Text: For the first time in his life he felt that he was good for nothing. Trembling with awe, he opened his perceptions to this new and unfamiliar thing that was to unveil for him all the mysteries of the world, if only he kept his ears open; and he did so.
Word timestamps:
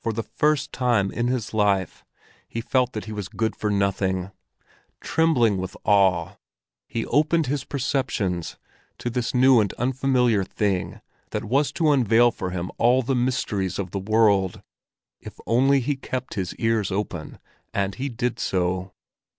For 0.00 0.14
the 0.14 0.22
first 0.22 0.72
time 0.72 1.10
in 1.10 1.26
his 1.26 1.52
life 1.52 2.02
he 2.48 2.62
felt 2.62 2.94
that 2.94 3.04
he 3.04 3.12
was 3.12 3.28
good 3.28 3.54
for 3.54 3.70
nothing. 3.70 4.30
Trembling 5.02 5.58
with 5.58 5.76
awe, 5.84 6.36
he 6.88 7.04
opened 7.04 7.44
his 7.48 7.64
perceptions 7.64 8.56
to 8.96 9.10
this 9.10 9.34
new 9.34 9.60
and 9.60 9.70
unfamiliar 9.74 10.44
thing 10.44 11.02
that 11.32 11.44
was 11.44 11.72
to 11.72 11.92
unveil 11.92 12.30
for 12.30 12.48
him 12.52 12.70
all 12.78 13.02
the 13.02 13.14
mysteries 13.14 13.78
of 13.78 13.90
the 13.90 13.98
world, 13.98 14.62
if 15.20 15.38
only 15.46 15.80
he 15.80 15.94
kept 15.94 16.36
his 16.40 16.54
ears 16.54 16.90
open; 16.90 17.38
and 17.74 17.96
he 17.96 18.08
did 18.08 18.38
so. 18.38 18.94